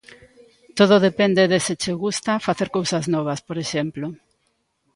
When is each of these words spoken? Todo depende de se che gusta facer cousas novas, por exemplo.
Todo 0.77 0.95
depende 1.07 1.43
de 1.51 1.59
se 1.65 1.73
che 1.81 1.93
gusta 2.03 2.43
facer 2.47 2.67
cousas 2.77 3.05
novas, 3.15 3.39
por 3.47 3.57
exemplo. 3.63 4.05